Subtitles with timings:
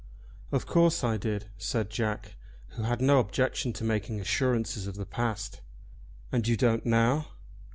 [0.51, 2.35] "Of course I did," said Jack,
[2.69, 5.61] who had no objection to making assurances of the past.
[6.31, 7.27] "And you don't now?"